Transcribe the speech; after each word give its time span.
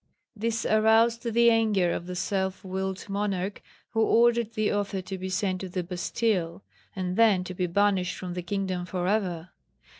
This 0.35 0.65
aroused 0.65 1.31
the 1.31 1.51
anger 1.51 1.91
of 1.91 2.07
the 2.07 2.15
self 2.15 2.65
willed 2.65 3.07
monarch, 3.07 3.61
who 3.91 4.01
ordered 4.01 4.53
the 4.53 4.73
author 4.73 4.99
to 4.99 5.15
be 5.19 5.29
sent 5.29 5.61
to 5.61 5.69
the 5.69 5.83
Bastille, 5.83 6.63
and 6.95 7.17
then 7.17 7.43
to 7.43 7.53
be 7.53 7.67
banished 7.67 8.17
from 8.17 8.33
the 8.33 8.41
kingdom 8.41 8.87
for 8.87 9.07
ever. 9.07 9.49